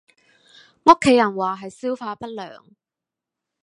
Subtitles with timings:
[0.85, 2.65] 屋企人話係消化不良